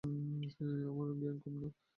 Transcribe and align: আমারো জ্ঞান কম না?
আমারো 0.89 1.13
জ্ঞান 1.19 1.35
কম 1.43 1.53
না? 1.61 1.67